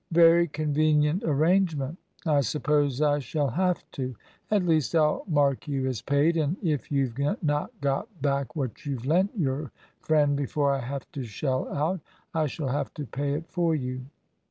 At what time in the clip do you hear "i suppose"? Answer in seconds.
2.25-3.03